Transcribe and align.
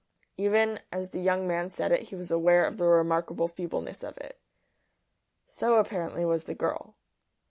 Even 0.35 0.79
as 0.91 1.11
the 1.11 1.19
young 1.21 1.47
man 1.47 1.69
said 1.69 1.91
it 1.91 2.09
he 2.09 2.15
was 2.15 2.31
aware 2.31 2.65
of 2.65 2.77
the 2.77 2.87
remarkable 2.87 3.47
feebleness 3.47 4.01
of 4.01 4.17
it. 4.17 4.39
So 5.45 5.75
apparently 5.75 6.25
was 6.25 6.45
the 6.45 6.55
girl. 6.55 6.95